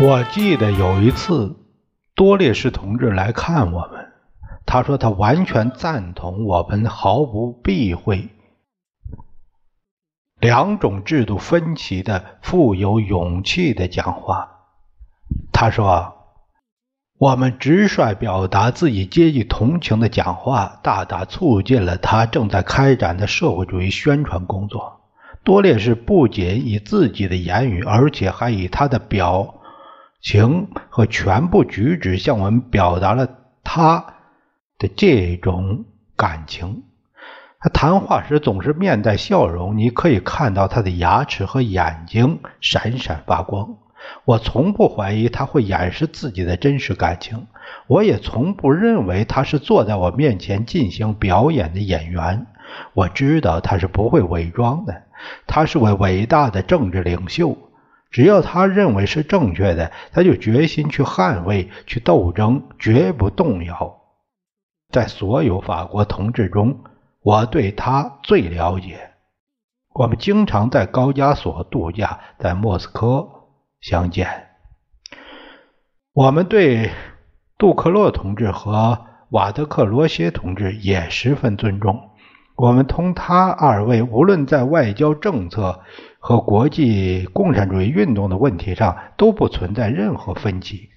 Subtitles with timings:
[0.00, 1.56] 我记得有一次，
[2.14, 4.12] 多列士同志来看我们，
[4.64, 8.28] 他说他完全赞同我们毫不避讳
[10.38, 14.48] 两种制度分歧的富有勇气的讲话。
[15.52, 16.14] 他说，
[17.18, 25.00] 我们直率表达自己阶级同情的讲话，大大促进了他正在开展的社会主义宣传工作。
[25.42, 29.56] 多列士不仅以自己的言语，而且还以他的表。
[30.20, 33.28] 情和全部举止向我们表达了
[33.62, 34.04] 他
[34.78, 35.84] 的这种
[36.16, 36.82] 感情。
[37.60, 43.76] 他谈话时总是面带笑容，你可以看到他的牙齿和眼睛闪闪发光。
[44.24, 47.48] 我从不怀疑他会掩饰自己的真实感情，
[47.88, 52.46] 我也从不认为他是坐在我面前进行表演的演员。
[52.94, 55.02] 我知道他是不会伪装的，
[55.48, 57.58] 他是位伟大的政治领袖。
[58.10, 64.00] 只要他认为是正确的，他就决心去捍卫、去斗争，绝不动摇。
[64.90, 66.84] 在所有法国同志中，
[67.20, 69.10] 我对他最了解。
[69.92, 73.28] 我们经常在高加索度假，在莫斯科
[73.80, 74.46] 相见。
[76.14, 76.90] 我们对
[77.58, 82.10] 杜克洛同志和瓦德克罗歇同志也十分尊重。
[82.56, 85.82] 我们同他二位无论在外交政策。
[86.18, 90.90] 和国际共产主义运动的问题上都不存在任何分歧。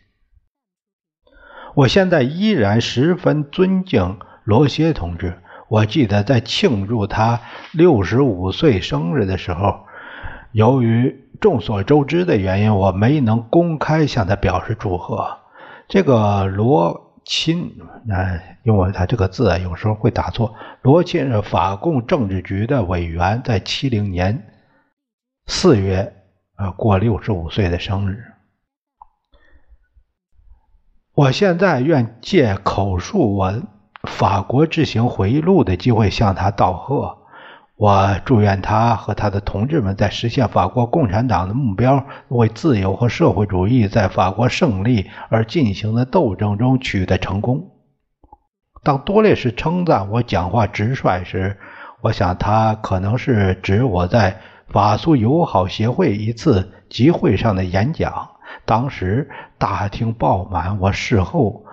[1.76, 5.38] 我现在依然十分尊敬罗歇同志。
[5.70, 7.40] 我记得在庆祝他
[7.72, 9.86] 六十五岁生日的时候，
[10.52, 15.38] 由于众所周知的原因，我没能公开向他表示祝贺。
[15.88, 17.72] 这个罗钦，
[18.10, 20.54] 哎，因为他这个字啊，有时候会打错。
[20.82, 24.51] 罗钦是法共政治局的委员，在七零年。
[25.48, 26.14] 四月，
[26.56, 28.24] 呃，过六十五岁的生日。
[31.14, 33.62] 我现在愿借口述我
[34.08, 37.18] 法国之行回忆录的机会向他道贺。
[37.76, 47.72] 我祝愿他和他的同志们在实现法国共产党的目标、为自由和社会主义在法国胜利而进行的斗争中取得成功。
[48.84, 51.60] 当多列士称赞我讲话直率时，
[52.02, 54.40] 我想他可能是指我在。
[54.72, 58.30] 法苏友好协会一次集会上的演讲，
[58.64, 60.80] 当时大厅爆满。
[60.80, 61.66] 我事后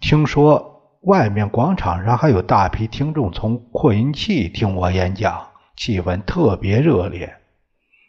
[0.00, 7.36] 听说，外面广场上还有大批听众从扩音器听我演讲，气氛特别热烈。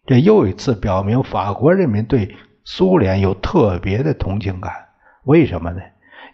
[0.06, 2.34] 这又一次表明法国人民对
[2.64, 4.72] 苏联有特别的同情感。
[5.26, 5.82] 为什么呢？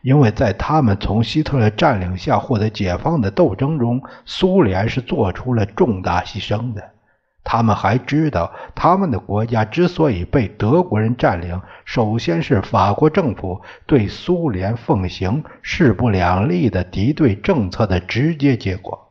[0.04, 6.84] 因为在他们从希特勒占领下获得解放的斗争中，苏联是做出了重大牺牲的。
[7.52, 19.10] 他们还知道，他们的国家之所以被德国人占领，首先是法国政府对苏联奉行势不两立的敌对政策的直接结果。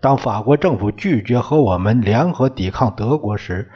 [0.00, 3.70] 当法国政府拒绝和我们联合抵抗德国时，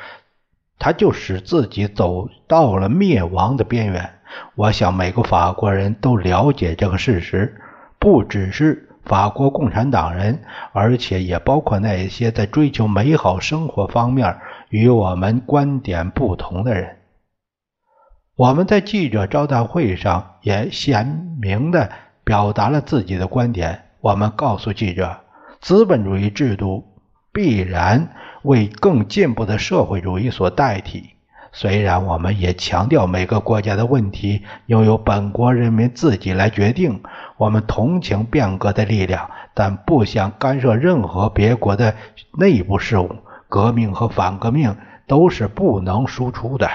[0.78, 4.10] 他就使自己走到了灭亡的边缘。
[4.54, 7.60] 我想，每个法国人都了解这个事实，
[7.98, 8.88] 不只是。
[9.04, 10.42] 法国共产党人，
[10.72, 14.38] 而且也包括那些在追求美好生活方面
[14.70, 16.96] 与我们观点不同的人。
[18.36, 21.90] 我们在记者招待会上也鲜明地
[22.24, 23.82] 表达了自己的观点。
[24.00, 25.20] 我们告诉记者，
[25.60, 26.84] 资本主义制度
[27.32, 28.08] 必然
[28.42, 31.13] 为更进步的社会主义所代替。
[31.56, 37.00] 虽然我们也强调每个国家的问题应由本国人民自己来决定，
[37.36, 41.94] 我们同情变革的力量，但不想干涉任何别国的
[42.36, 43.16] 内部事务。
[43.48, 46.68] 革命和反革命都是不能输出的。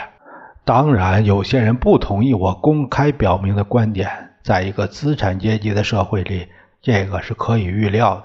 [0.63, 4.09] 当然，有些人不同意我公开表明的观点。
[4.43, 6.47] 在一个资产阶级的社会里，
[6.81, 8.23] 这个是可以预料的，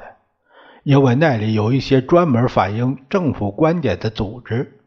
[0.85, 4.79] 因为那里有一些专门反映政府观点的组织。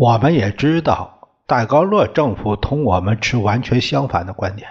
[0.00, 4.68] 我们也知道，戴高乐政府同我们持完全相反的观点，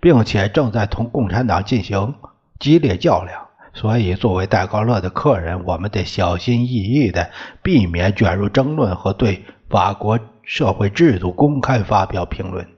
[0.00, 2.14] 并且正在同共产党进行
[2.58, 3.46] 激烈较量。
[3.72, 7.30] 所以，作为戴高乐的客人，我们得小心翼翼地
[7.62, 12.68] 避免卷入争论和对法国社会制度公开发表评论。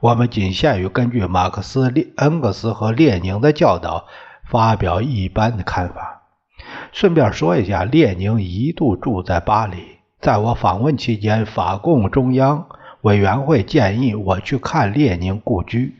[0.00, 4.06] 我们仅限于根据马克思、列恩格斯和列宁的教导
[4.50, 6.22] 发表一般的看法。
[6.90, 9.95] 顺便说一下，列宁一度住在巴黎。
[10.26, 12.66] 在我访问期间，法共中央
[13.02, 15.94] 委员会建议我去看列宁故居。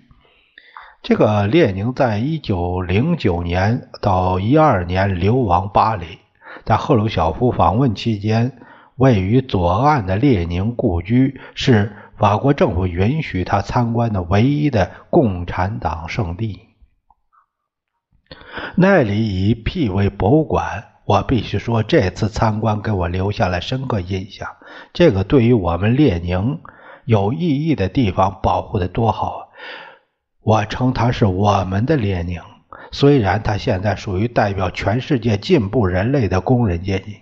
[1.00, 6.18] 这个列宁在一九零九年到一二年流亡巴黎。
[6.64, 8.50] 在赫鲁晓夫访问期间，
[8.96, 11.92] 位于左岸的列宁故居是。
[12.18, 16.58] 法国政府允许他参观的唯一的共产党圣地，
[18.74, 20.95] 那里以辟为博物馆。
[21.06, 24.56] 我必须说，这次参观给我留下了深刻印象。
[24.92, 26.60] 这个对于我们列宁
[27.04, 29.48] 有意义的地方保护的多好！
[30.42, 32.42] 我称他是我们的列宁，
[32.90, 37.20] 虽然他现在属于代表全世界进步人类的工人阶级。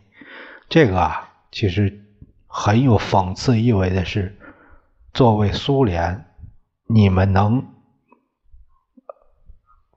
[0.69, 2.05] 这个啊，其实
[2.47, 4.39] 很有讽刺意味的是。
[5.13, 6.25] 作为苏联，
[6.89, 7.67] 你们能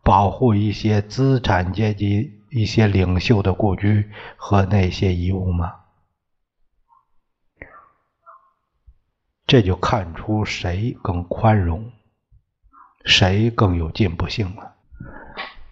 [0.04, 5.76] 保护一些资产阶级、一些领袖的故居和那些遗物吗？
[9.46, 11.92] 这就看出谁更宽容，
[13.06, 14.74] 谁更有进步性了。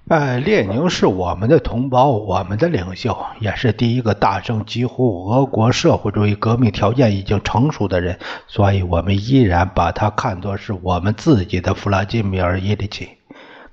[0.07, 13.17] 哎，列宁是我们的同胞，我们的领袖，也是第一个大声疾呼俄国社会主义革命条件已经成熟的人，所以我们依然把他看作是我们自己的弗拉基米尔·伊里奇。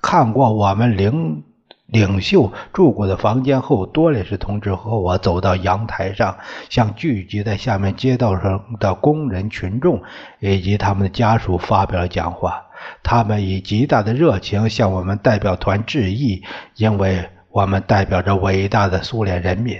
[0.00, 1.44] 看过我们领
[1.92, 6.38] 领袖住过的房间后，多列士同志和我走到阳台上，
[6.70, 10.02] 向聚集在下面街道上的工人群众
[10.40, 12.64] 以及他们的家属发表了讲话。
[13.02, 16.42] 他们以极大的热情向我们代表团致意，
[16.76, 19.76] 因为我们代表着伟大的苏联人民。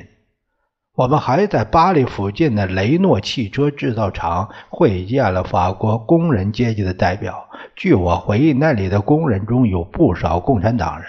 [0.95, 7.49] 我们还在巴黎附近的雷诺汽车制造厂会见了法国工人阶级的代表。
[7.75, 11.09] 据我回忆，那里的工人中有不少共产党人。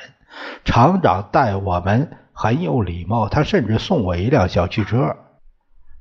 [0.65, 5.15] 厂长待我们很有礼貌，他甚至送我一辆小汽车。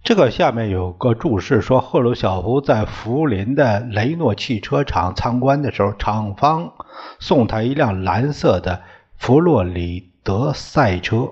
[0.05, 6.73] 这个下面有个注释说，赫鲁晓夫在福林的雷诺汽车厂参观的时候，厂方
[7.21, 8.83] 送他一辆蓝色的
[9.17, 11.31] 弗洛里德赛车。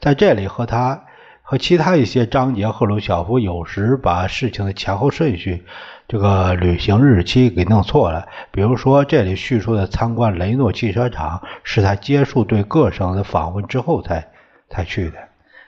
[0.00, 1.04] 在这里和他
[1.46, 5.62] 和其他一些章节，赫鲁晓夫有时把事情的前后顺序、
[6.08, 8.26] 这个旅行日期给弄错了。
[8.50, 14.26] 比如说，这里叙述的参观雷诺汽车厂是他结束对各省的访问之后才
[14.70, 15.18] 才去的。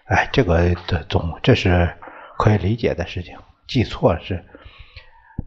[0.07, 1.89] 哎，这个的总这是。
[2.39, 3.35] 可以理解的事情，
[3.67, 4.45] 记错了是。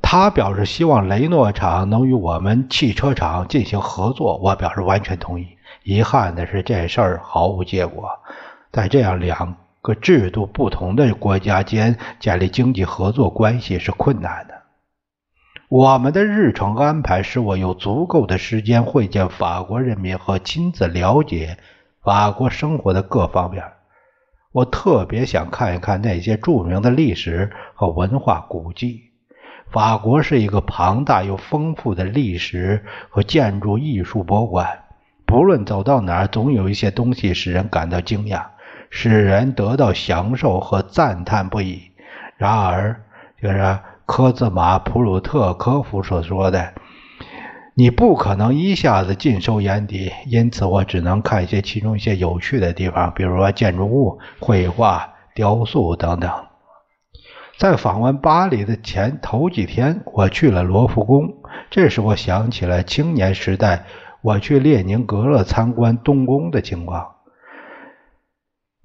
[0.01, 5.49] 他表示希望雷诺厂能与我们汽车厂进行合作，我表示完全同意。
[5.83, 8.09] 遗憾的是，这事儿毫无结果。
[8.71, 14.53] 在这样两个制度不同的国家间建立经济合作关系是困难的。
[15.69, 21.57] 我们的日程安排使我有足够的时间会见法国人民和亲自了解
[22.03, 23.63] 法国生活的各方面。
[24.51, 29.03] 我特别想看一看那些著名的历史和文化古迹。
[29.71, 34.85] 法国是一个庞大又丰富的历史和建筑艺术博物馆。
[35.27, 38.47] 不论走到哪儿，总有一些东西使人感到惊讶，
[38.89, 41.91] 使人得到享受和赞叹不已。
[42.37, 43.01] 然而，
[43.41, 46.73] 就是科兹马·普鲁特科夫所说的。
[47.75, 56.29] 你不可能一下子尽收眼底，因此我只能看一些其中一些有趣的地方，比如说建筑物、绘画、雕塑等等。
[57.57, 61.35] 在访问巴黎的前头几天，我去了罗浮宫，
[61.69, 63.85] 这时我想起了青年时代
[64.21, 67.15] 我去列宁格勒参观东宫的情况。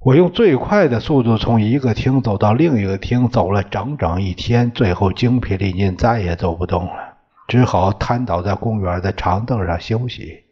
[0.05, 7.15] 我用最快的速度从一个厅走到另一个厅，走了整整一天，最后精疲力尽，再也走不动了。
[7.49, 10.45] 只好瘫倒在公园的长凳上休息。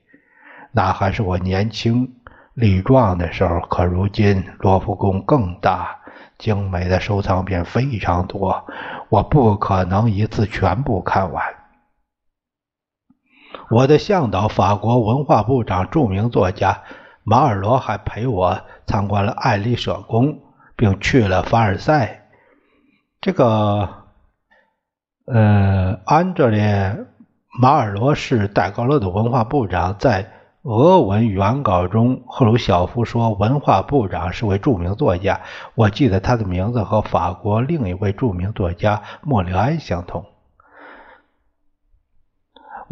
[0.72, 2.14] 那还是我年轻
[2.54, 5.98] 力壮的时候，可如今罗浮宫更大，
[6.38, 8.64] 精美的收藏品非常多，
[9.10, 11.44] 我不可能一次全部看完。
[13.70, 16.84] 我的向导，法国文化部长、著名作家
[17.24, 20.40] 马尔罗还陪我参观了爱丽舍宫，
[20.76, 22.28] 并去了凡尔赛。
[23.20, 23.88] 这个。
[25.24, 27.06] 呃，安德烈
[27.60, 29.96] 马尔罗是戴高乐的文化部长。
[29.96, 35.40] 在俄文原稿中，赫鲁晓夫说，文化部长是位著名作家。
[35.76, 40.26] 我记得他的名字和法国另一位著名作家莫里安相同。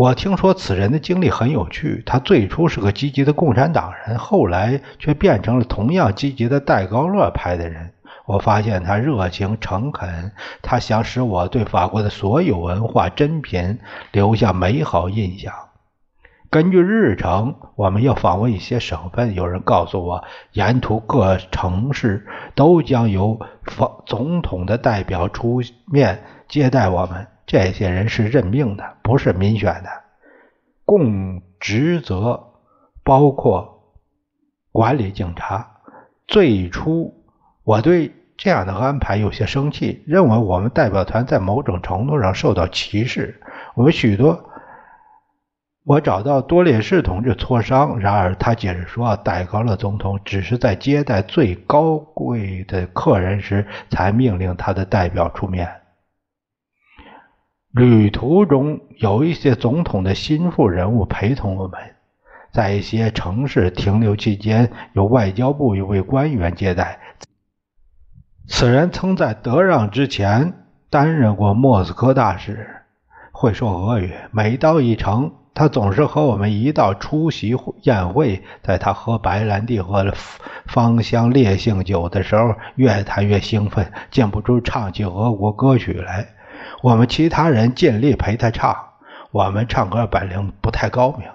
[0.00, 2.02] 我听说此人的经历很有趣。
[2.06, 7.92] 他最初是个积极的共产党人，后来却变成了同样积极的戴高乐派的人。
[8.24, 13.78] 我发现他热情诚恳，他想使我对法国的所有文化珍品
[14.10, 15.52] 留下美好印象。
[16.48, 19.34] 根据日程，我们要访问一些省份。
[19.34, 23.38] 有人告诉我，沿途各城市都将由
[24.06, 27.26] 总统的代表出面接待我们。
[27.50, 29.90] 这些人是任命的，不是民选的。
[30.84, 32.40] 共职责
[33.02, 33.92] 包括
[34.70, 35.68] 管理警察。
[36.28, 37.12] 最初，
[37.64, 38.12] 我对。
[38.36, 43.38] 这样的安排有些生气，认为我们代表团在某种程度上受到歧视。
[43.74, 44.48] 我们许多，
[45.84, 55.68] 我找到多列士同志磋商，然而他解释说，戴高乐总统只是在接待最高贵的客人时才命令他的代表出面。
[57.72, 61.78] 旅途中有一些总统的心腹人物陪同我们，
[62.50, 66.98] 在一些城市停留期间，由外交部一位官员接待。
[68.48, 70.52] 此人曾在德让之前
[70.90, 72.66] 担任过莫斯科大使，
[73.30, 74.12] 会说俄语。
[74.32, 78.42] 每到一城，他总是和我们一道出席宴会。
[78.64, 80.12] 在他喝白兰地和
[80.66, 86.26] 芳香烈性酒的时候，越谈越兴奋，禁不住唱起俄国歌曲来。
[86.82, 88.76] 我们其他人尽力陪他唱。
[89.32, 91.28] 我们唱歌本领不太高明，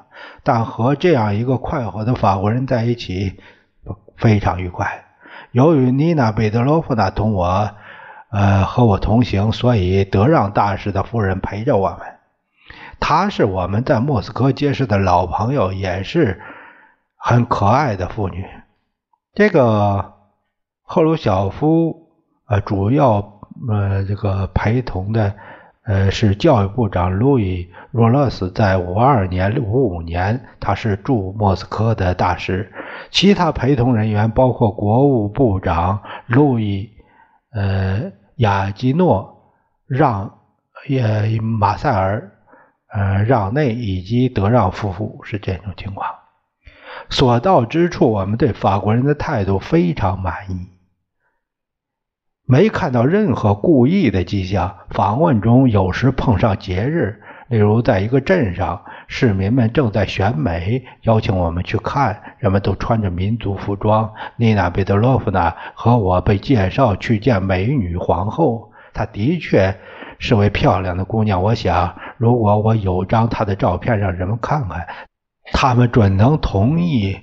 [0.43, 3.39] 但和这样一个快活的法国人在一起，
[4.17, 5.05] 非常愉快。
[5.51, 7.71] 由于妮娜·贝德罗夫娜同我，
[8.31, 11.99] 呃，和我同行，所以德让大使的夫人陪着我们。
[12.99, 16.41] 她是我们在莫斯科结识的老朋友，也是
[17.15, 18.45] 很可爱的妇女。
[19.33, 20.15] 这个
[20.83, 22.09] 赫鲁晓夫，
[22.47, 23.34] 呃，主要
[23.69, 25.33] 呃这个陪同的，
[25.83, 32.71] 呃，是教育部长路易·若勒斯，在五二年、五五年，他是驻莫斯科的大使。
[33.11, 36.89] 其他陪同人员包括国务部长路易，
[37.53, 39.53] 呃，雅基诺
[39.87, 40.39] 让
[40.87, 42.31] 也马塞尔，
[42.93, 46.09] 呃，让内以及德让夫妇是这种情况。
[47.09, 50.67] 所到之处，我们对法国人的态度非常满意，
[52.47, 54.75] 没看到任何故意的迹象。
[54.89, 57.21] 访问中有时碰上节日。
[57.47, 62.19] 例如，在一个镇上，市民们正在选美，邀请我们去看。
[62.39, 64.11] 人们都穿着民族服装。
[64.35, 69.75] 妮娜·贝德洛夫娜和我被介绍去见美女皇后，她的确
[70.17, 71.43] 是位漂亮的姑娘。
[71.43, 74.87] 我想，如果我有张她的照片让人们看看，
[75.53, 77.19] 他们准能同意，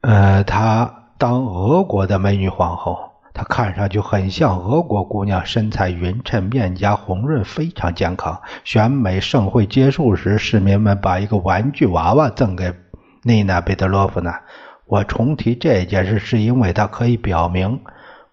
[0.00, 3.11] 呃，她当俄国的美女皇后。
[3.34, 8.42] 她看上去很像俄国姑娘，身材匀称，面颊红润，非常健康。
[8.64, 12.74] 选美盛会结束时，市民们把一个玩具娃娃赠给
[13.22, 14.42] 内娜·贝德洛夫娜。
[14.86, 17.80] 我重提这件事，是因为它可以表明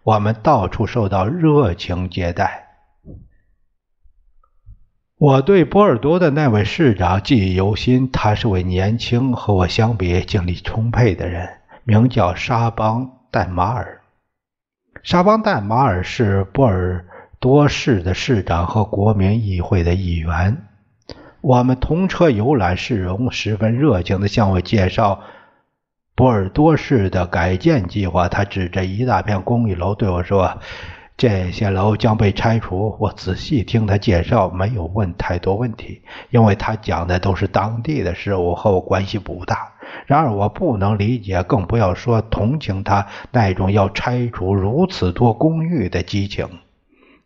[0.04, 2.66] 我们到处受到热情接待。
[5.18, 11.48] 我对波尔多的那位市长记忆犹新，他是位年轻和我相比精力充沛的人，
[11.84, 13.99] 名叫沙邦·戴马尔。
[15.02, 17.06] 沙邦代马尔是波尔
[17.40, 20.58] 多市的市长和国民议会的议员。
[21.42, 25.22] 我们同车游览市容，十分热情地向我介绍
[26.16, 28.28] 波尔多市的改建计划。
[28.28, 30.60] 他指着一大片公寓楼对我说
[31.20, 39.74] ：“这些楼将被拆除。”我仔细听他介绍，没有问太多问题，因为他讲的都是当地的事物，和我关系不大。
[40.06, 46.48] 然而，我不能理解，更不要说同情他那种要拆除如此多公寓的激情。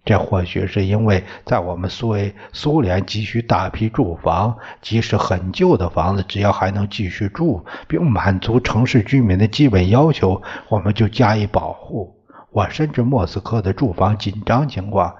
[0.04, 12.23] 这或许是因为在我们苏维苏联急需大批住房，即使很旧的房子，只要还能继续住，并满足城市居民的基本要求，我们就加以保护。
[12.54, 15.16] 我深知莫斯科的住房紧张情况，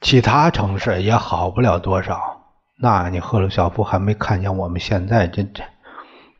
[0.00, 2.40] 其他城市也好不了多少。
[2.80, 5.64] 那你赫鲁晓夫还没看见我们现在这这。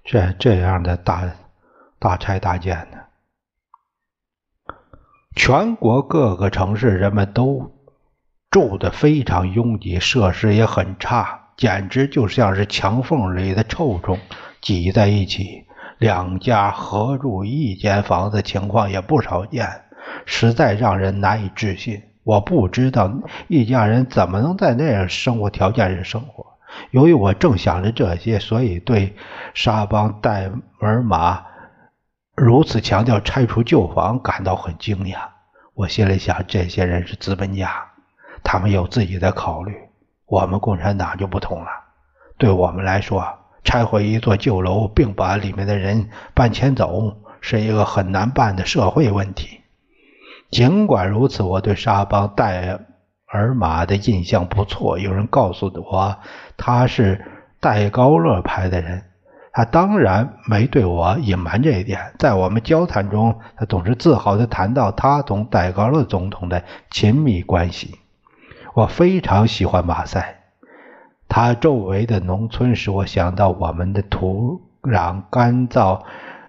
[0.05, 1.23] 这这样的大
[1.99, 2.99] 大拆大建呢？
[5.35, 7.73] 全国各个城市人们都
[8.51, 14.19] 住的非常拥挤，设施也很差，简直就像是墙缝里的臭虫
[14.61, 15.67] 挤在一起。
[15.99, 19.83] 两家合住一间房子情况也不少见，
[20.27, 22.03] 实在让人难以置信。
[22.25, 23.13] 我不知道
[23.49, 26.47] 一家人怎么能在那样生活条件下生活。
[26.91, 29.15] 由于我正想着这些，所以对
[29.55, 31.45] 沙邦戴尔玛
[32.35, 35.17] 如此强调拆除旧房感到很惊讶。
[35.75, 37.71] 我心里想，这些人是资本家，
[38.45, 39.75] 他们有自己的考虑。
[40.27, 41.67] 我们共产党就不同了。
[42.39, 43.27] 对我们来说，
[43.65, 49.62] 拆毁一座旧楼并把里面的人搬迁走，是一个很难办的社会问题。
[50.53, 52.79] 尽管如此，我对沙邦戴
[53.27, 54.99] 尔玛的印象不错。
[54.99, 56.19] 有人告诉我
[56.59, 57.25] 他是
[57.59, 59.03] 戴高乐派的人，
[59.51, 62.13] 他当然没对我隐瞒这一点。
[62.19, 67.99] 在我们交谈中，他总是自豪地谈到他同戴高乐总统的亲密关系。
[68.75, 70.41] 我非常喜欢马赛，
[71.29, 76.03] 它周围的农村使我想到我们的土壤干燥、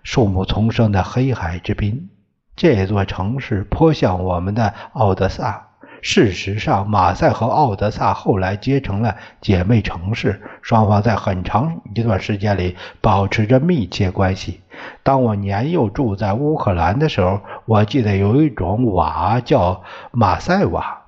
[0.04, 2.10] 树木丛生的黑海之滨。
[2.56, 5.68] 这座城市颇像我们的奥德萨。
[6.06, 14.60] 事实上，马赛和奥德萨后来结成了姐妹城市，双方在很长一段时间里保持着密切关系。
[15.02, 19.82] 当我年幼住在乌克兰的时候，我记得有一种瓦叫
[20.12, 21.04] 马赛瓦。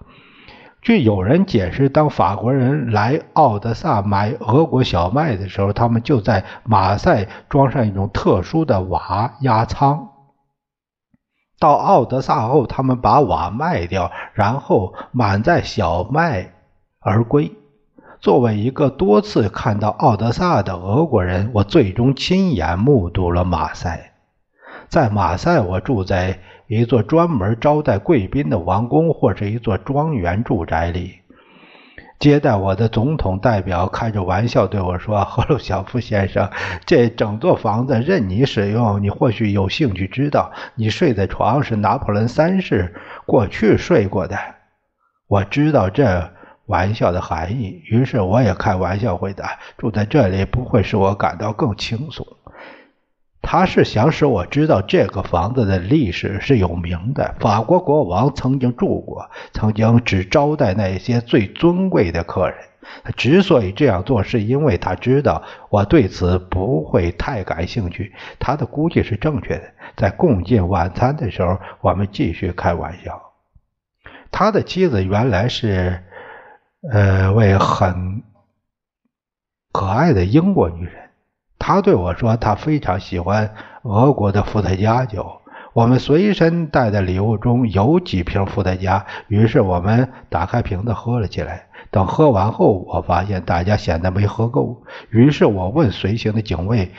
[0.82, 10.08] 据有人解释，当法国人来奥德萨买俄国小麦的时候，他们就在马赛装上一种特殊的瓦压舱。
[11.65, 16.53] 到奥德萨后，他们把瓦卖掉，然后满载小麦
[17.00, 17.51] 而归。
[18.19, 24.12] 作为一个多次看到奥德萨的俄国人，我最终亲眼目睹了马赛。
[24.89, 31.15] 在马赛，我住在一座专门招待贵宾的王宫，或是一座庄园住宅里。
[32.17, 36.50] 接待我的总统代表开着玩笑对我说：“赫鲁晓夫先生，
[36.86, 39.03] 这整座房子任你使用。
[39.03, 42.95] 你或许有兴趣知道，你睡的床是拿破仑三世
[43.25, 44.38] 过去睡过的。”
[45.27, 46.31] 我知道这
[46.67, 52.25] 玩笑的含义，于是我也开玩笑回答：“住在这里不会使我感到更轻松。”
[53.48, 57.36] 他是想使我知道这个房子的历史是有名的。
[57.40, 62.58] 法国国王曾经住过，曾经只招待那些最尊贵的客人。
[63.04, 68.14] 他之所以这样做，是因为他知道我对此不会太感兴趣。
[68.40, 69.64] 他的估计是正确的。
[69.96, 73.22] 在共进晚餐的时候，我们继续开玩笑。
[74.31, 76.03] 他的妻子原来是，
[76.92, 78.24] 呃，位很
[79.72, 81.04] 可爱的英国女人。
[81.57, 83.50] 他对我说：“他非常喜欢
[83.83, 85.41] 俄国的伏特加酒。
[85.74, 91.68] 我们随身带的礼物中有几瓶伏特加，于是我们打开瓶子喝了起来。
[91.91, 96.91] 等喝完后，我发现大家显得没喝够，于是我问随行的警卫：‘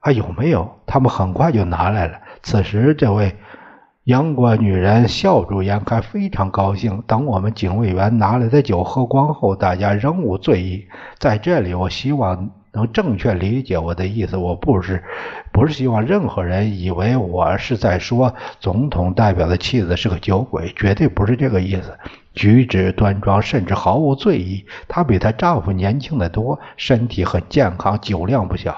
[0.00, 2.18] 还有没有？’他们很快就拿来了。
[2.42, 3.36] 此时，这位
[4.04, 7.02] 英国女人笑逐颜开，非常高兴。
[7.06, 10.86] 等我们警卫员拿来的酒喝光后，大家仍无醉意。
[11.18, 15.02] 在这里，我希望。”能正确理解我的意思，我不是
[15.52, 21.98] 不是希望任何人以为我是在说总统代表的妻子是个酒鬼，绝对不是这个意思。
[22.34, 24.64] 举止端庄，甚至毫无醉意。
[24.86, 28.76] 她比她丈夫年轻的多，身体很健康，酒量不小，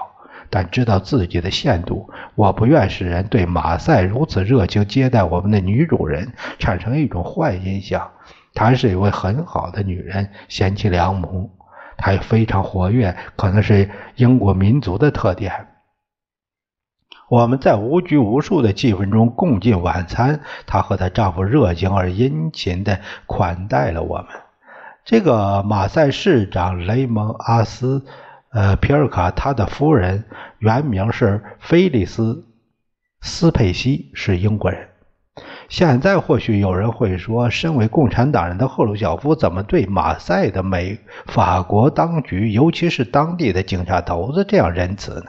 [0.49, 2.09] 但知道自己的限度。
[2.37, 8.09] 我不愿使人对马赛如此热情接待我们的女主人产生一种坏印象。
[8.55, 11.51] 她是一位很好的女人，贤妻良母。
[12.01, 15.69] 她也非常活跃，可能是英国民族的特点。
[17.29, 24.27] 我们在无拘无束的气氛中共进晚餐，她和她丈夫热情而殷勤地款待了我们。
[25.05, 28.05] 这个马赛市长雷蒙阿斯，
[28.51, 30.25] 呃，皮尔卡，他的夫人
[30.59, 32.45] 原名是菲利斯
[33.21, 34.90] 斯佩西，是英国人。
[35.71, 45.27] 现在或许有人会说，身为共产党人的赫鲁晓夫怎么对马赛的美法国当局，尤其是当地的警察头子这样仁慈呢？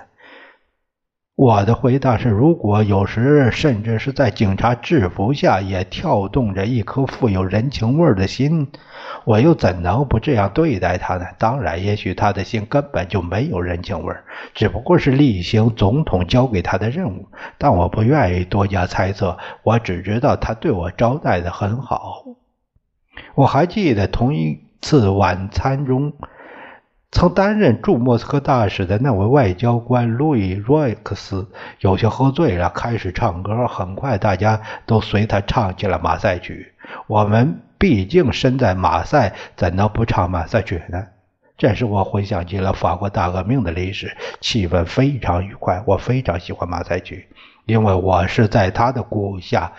[1.44, 8.68] 我的回答是：如果有时甚至是在警察制服下也跳动着一颗富有人情味的心，
[9.26, 11.26] 我又怎能不这样对待他呢？
[11.40, 14.16] 当然，也许他的心根本就没有人情味，
[14.54, 17.26] 只不过是例行总统交给他的任务。
[17.58, 22.24] 但我不愿意多加猜测，我只知道他对我招待的很好。
[23.34, 26.14] 我还记得同一次晚餐中。
[27.12, 33.68] 曾担任驻莫斯科大使的那位外交官路易·罗克斯有些喝醉了，开始唱歌。
[33.68, 36.72] 很快，大家都随他唱起了马赛曲。
[37.08, 41.06] 我们毕竟身在马赛，怎能不唱马赛曲呢？
[41.58, 45.84] 这时，我回想起了法国大革命的历史，气氛非常愉快。
[45.86, 47.28] 我非常喜欢马赛曲，
[47.66, 49.74] 因为我是在他的鼓舞下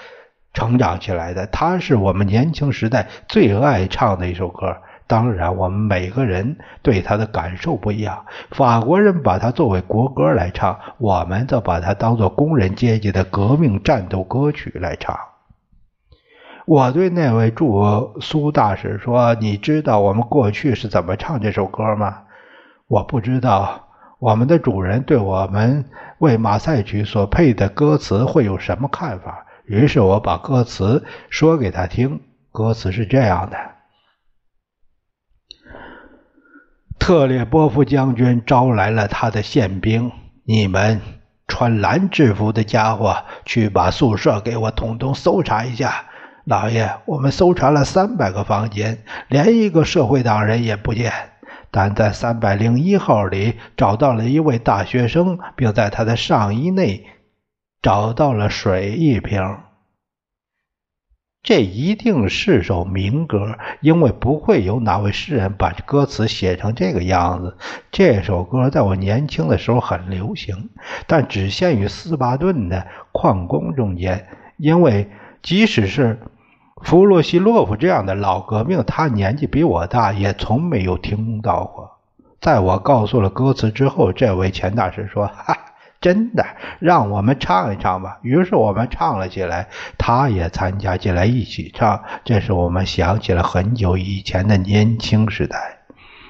[0.53, 1.47] 成长起来的。
[1.47, 4.77] 他是我们年轻时代最爱唱的一首歌。
[5.13, 8.25] 当然，我们每个人对他的感受不一样。
[8.51, 15.15] 法国人把它作为国歌来唱，我们则把它当作工人阶级的革命战斗歌曲来唱。
[16.65, 22.23] 我对那位驻苏大使说：“你知道我们过去是怎么唱这首歌吗？”
[22.89, 23.89] 我不知道。
[24.19, 25.85] 我们的主人对我们
[26.21, 29.45] 为马赛曲所配的歌词会有什么看法？
[29.67, 33.59] 于是我把歌词说给他听，歌词是这样的：
[37.03, 40.13] 特列波夫将军招来了他的宪兵，
[40.45, 41.01] 你们
[41.49, 46.05] 穿蓝制服的家伙去把宿舍给我统统搜查一下。
[46.45, 51.13] 老爷，我们搜查了三百个房间，连一个社会党人也不见。
[51.73, 57.05] 但在三百零一号里找到了一位大学生，并在他的上衣内
[57.83, 59.43] 找到了水一瓶。
[61.43, 67.57] 这一定是首民歌，因为不会有哪位诗人把歌词写成这个样子。
[67.91, 70.71] 这首歌在我年轻的时候很流行，
[71.07, 74.27] 但只限于斯巴顿的矿工中间，
[74.57, 75.11] 因为
[75.43, 76.19] 即使是。
[76.85, 81.89] 弗洛西洛夫这样的老革命，他年纪比我大，也从没有听到过。
[82.41, 85.57] 在我告诉了歌词之后，这位钱大师说：“哈，
[86.03, 86.45] 真的，
[86.81, 92.03] 让我们唱一唱吧。”于是我们唱了起来，他也参加进来一起唱。
[92.25, 95.79] 这是我们想起了很久以前的年轻时代。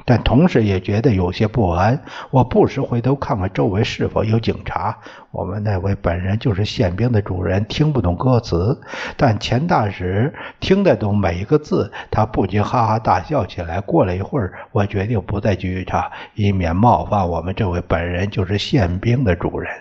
[0.04, 2.02] 但同时也觉得有些不安。
[2.30, 4.98] 我不时回头看看周围是否有警察。
[5.30, 8.80] 我们那位本人就是宪兵的主人，听不懂歌词，
[9.16, 11.90] 但钱大使听得懂每一个字。
[12.10, 13.80] 他不禁哈哈大笑起来。
[13.80, 19.72] 过了一会儿，我决定不再继续唱，以免冒犯我们这位本人就是宪兵的主人。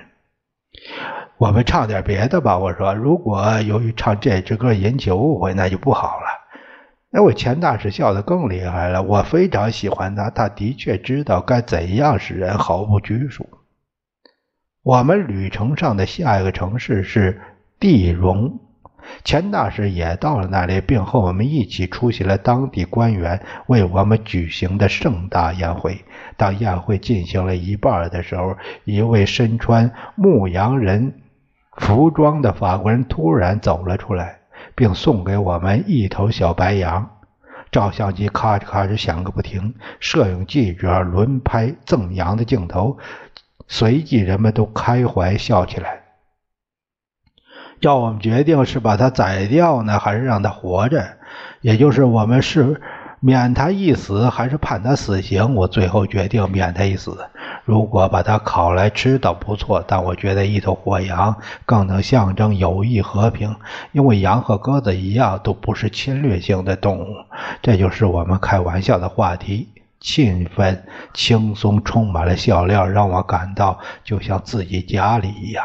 [1.37, 2.93] 我们唱点别的吧，我说。
[2.93, 6.40] 如果由于唱这支歌引起误会，那就不好了。
[7.13, 9.03] 那位钱大使笑得更厉害了。
[9.03, 13.49] 我非常喜欢他，他的确知道该怎样使人毫不拘束。
[14.81, 17.41] 我们旅程上的下一个城市是
[17.79, 18.59] 地荣，
[19.23, 26.03] 钱大使也到了那里，并和我们一起出席了当地官员为我们举行的盛大宴会。
[26.37, 31.13] 当宴会进行了一半的时候，一位身穿牧羊人
[31.77, 34.40] 服装的法国人突然走了出来。
[34.81, 37.07] 并送给我们一头小白羊，
[37.71, 42.97] 照相机咔哧咔哧响个不停，摄影记者轮拍赠羊的镜头，
[43.67, 46.01] 随即人们都开怀笑起来。
[47.81, 51.15] 要我们决定是把它宰掉呢，还是让它活着，
[51.61, 52.81] 也就是我们是。
[53.23, 55.53] 免他一死还是判他死刑？
[55.53, 57.15] 我最后决定免他一死。
[57.65, 63.55] 如果把他烤来吃倒不错，但我觉得一头活羊更能象征友谊和平，
[63.91, 67.15] 因为羊和鸽子一样都不是侵略性的动物。
[67.61, 70.79] 这就是我们开玩笑的话题，气氛
[71.13, 75.63] 轻松，充满了笑料，让我感到就像自己家里一样。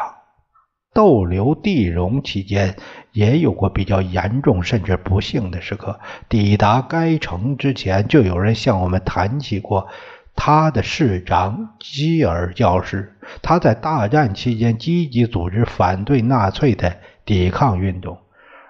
[0.97, 2.75] 逗留地荣期间，
[3.11, 5.99] 也有过比较严重甚至不幸的时刻。
[6.27, 9.89] 抵达该城之前，就有人向我们谈起过
[10.35, 13.15] 他的市长基尔教师。
[13.43, 18.17] 他在大战期间积极组织反对纳粹的抵抗运动。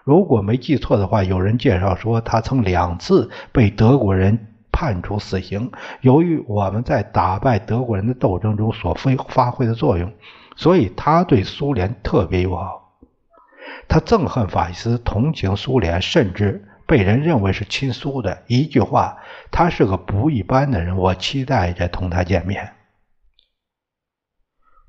[0.03, 5.71] 如果没记错的话，有人介绍说他曾两次被德国人判处死刑。
[6.01, 10.11] 由于我们在打败德国人的斗争中所发发挥的作用。
[10.57, 12.97] 所以他对苏联特别友好，
[13.87, 18.43] 他憎恨法西斯，同情苏联，甚至被人认为是亲苏的。
[18.47, 19.17] 一句话，
[19.51, 20.97] 他是个不一般的人。
[20.97, 22.71] 我期待着同他见面。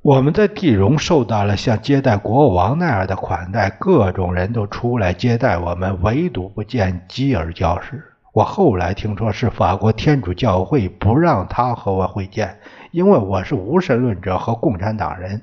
[0.01, 8.03] 我们在地荣受到了像接待国王那样的款待，各种人都出来接待我们，唯独不见基尔教士。
[8.33, 12.59] 我后来听说是法国天主教会不让他和我会见，
[12.91, 15.43] 因为我是无神论者和共产党人。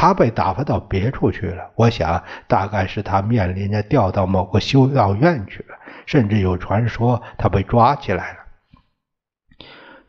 [0.00, 8.38] 他被打发到别处去了，我想大概是他面临着调到某个修道院去了，甚至有传说他被抓起来了。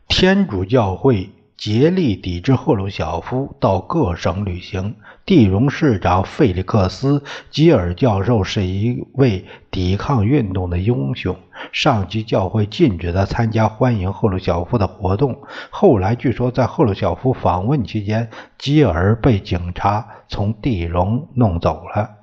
[0.06, 1.28] 天主教会。
[1.60, 4.96] 竭力抵制赫鲁晓夫到各省旅行。
[5.26, 7.18] 地荣市长费利克斯·
[7.50, 11.36] 基尔教授是一位抵抗运动的英雄。
[11.70, 15.42] 上级教会禁止他参加欢迎赫鲁晓夫的活动。
[15.68, 22.16] 后来据说，在赫鲁晓夫访问期间，基尔被警察从地荣弄走了。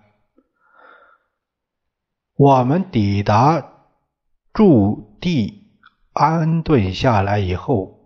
[2.36, 3.63] 我们抵达
[4.52, 5.67] 驻地
[6.12, 7.96] 安顿下来以后。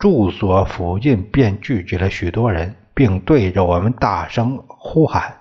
[0.00, 5.34] 住所附近便聚集了许多人，并对着我们大声呼喊。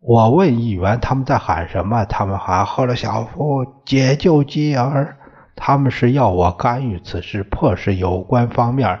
[0.00, 5.16] 我问议员他们在喊什么，他们喊赫鲁晓夫解救基尔。
[5.56, 9.00] 他们是要我干预此事，迫使有关方面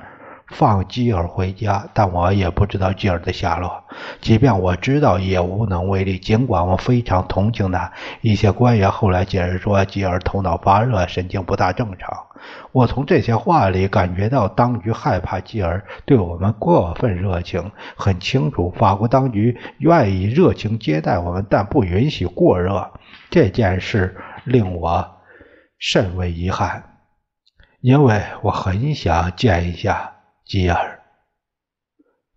[0.50, 3.84] 放基尔回家，但我也不知道基尔的下落。
[4.20, 6.18] 即便我知道，也无能为力。
[6.18, 12.26] 尽管我非常同情他，一些官员后来解释说，基尔头脑发热，神经不大正常。
[12.72, 17.70] 我从这些话里感觉到，当局害怕基尔对我们过分热情。
[17.96, 22.90] 很清楚，法国当局愿意热情接待我们，但不允许过热。
[23.30, 25.06] 这件事令我
[25.78, 26.82] 甚为遗憾，
[27.80, 30.12] 因为我很想见一下。
[30.50, 30.98] 吉尔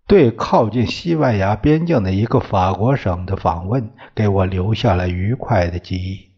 [0.05, 6.29] 对靠近西班牙边境的一个法国省的访问，给我留下了愉快的记忆。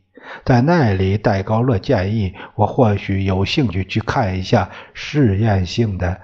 [0.46, 6.22] 在那里，戴高乐建议我或许有兴趣去看一下试验性的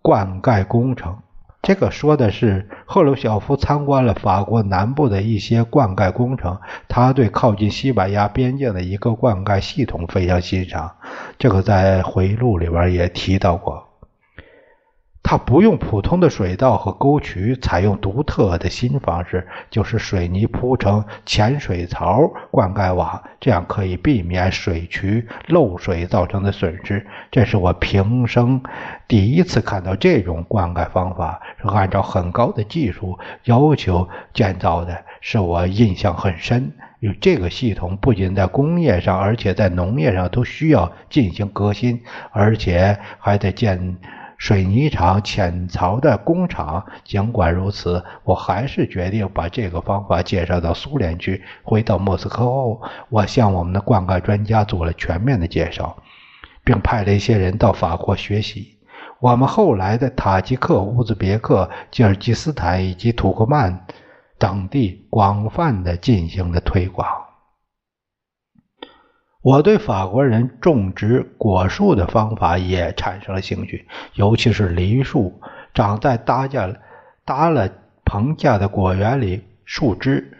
[0.00, 1.18] 灌溉工程。
[1.60, 10.94] 这个说的是赫鲁晓夫参观了法国南部的一些灌溉工程，他对靠近西班牙边境的一个灌溉系统非常欣赏。
[11.36, 13.87] 这个在回忆录里边也提到过。
[15.30, 27.06] 他不用普通的水道和沟渠，采用独特的新方式，就是水泥铺成浅水槽灌溉网，这样可以避免水渠漏水造成的损失。
[27.30, 28.62] 这是我平生
[29.06, 36.72] 第一次看到这种灌溉方法，是按照很高的技术要求建造的，使我印象很深。
[37.00, 43.98] 有这个系统不仅在工业上，而且在农业上都需要进行革新，而且还得建。
[44.38, 46.86] 水泥厂、浅槽的工厂。
[47.04, 51.42] 尽管如此，我还是决定把这个方法介绍到苏联去。
[51.62, 55.96] 回到莫斯科后，我向我们的灌溉专家做了全面的介绍，
[56.64, 58.78] 并派了一些人到法国学习。
[59.20, 63.84] 我们后来的塔吉克、乌兹别克、吉尔吉斯坦以及土库曼
[64.38, 67.04] 等地广泛的进行了推广。
[69.48, 75.40] 我对法国人种植果树的方法也产生了兴趣，尤其是梨树，
[75.72, 76.70] 长在搭架
[77.24, 77.66] 搭了
[78.04, 80.36] 棚架的果园里，树枝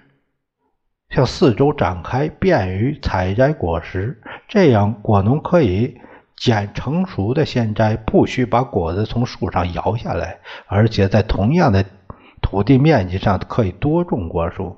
[1.09, 4.21] 向四周展开，便于采摘果实。
[4.47, 5.99] 这样，果农可以
[6.37, 11.83] 捡成熟的鲜摘，不需把果子从树上摇下来，而且在同样的
[12.43, 14.77] 土地面积上可以多种果树。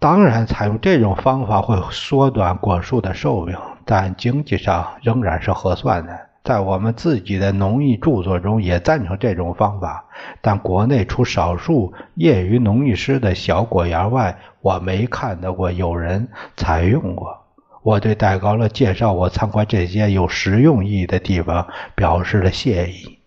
[0.00, 6.16] 当然，采用这种方法会缩短果树的寿命，但经济上仍然是合算的。
[6.44, 10.04] 在我们自己的农艺著作中也赞成这种方法，
[10.40, 17.36] 但国内除少数业余农艺师的小果园外，我没看到过有人采用过。
[17.82, 23.17] 我对戴高乐介绍我参观这些有实用意义的地方表示了谢意。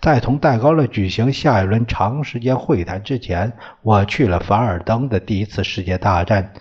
[0.00, 6.52] 在同戴高乐举行下一轮长时间会谈之前，我去了凡尔登的第一次世界大战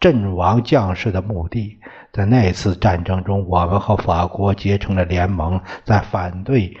[0.00, 1.78] 阵亡将士的墓地。
[2.12, 6.76] 在那次战争中，我们和法国结成了联盟，在反对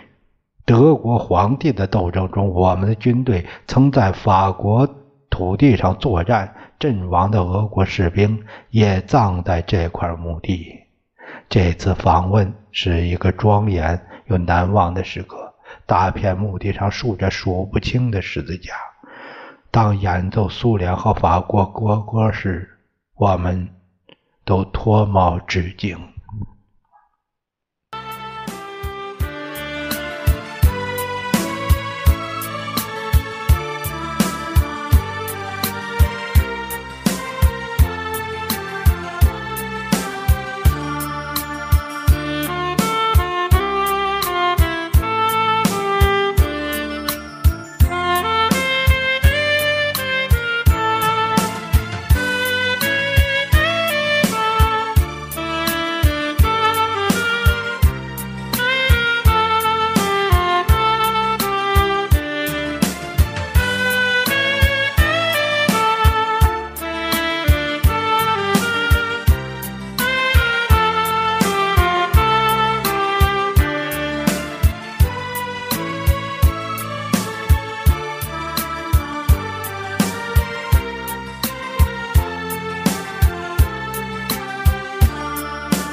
[0.64, 4.86] 德国皇帝的斗争中，我们的军队曾在法国
[5.30, 10.66] 土地上作战，阵亡的俄国士兵也葬在这块墓地。
[11.48, 15.51] 这次访问是一个庄严又难忘的时刻。
[15.86, 18.74] 大片墓地上竖着数不清的十字架。
[19.70, 22.78] 当演奏苏联和法国国歌时，
[23.14, 23.68] 我们
[24.44, 26.11] 都脱帽致敬。